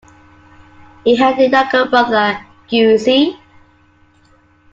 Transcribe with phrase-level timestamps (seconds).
[1.03, 3.37] He had a younger brother, Giusi.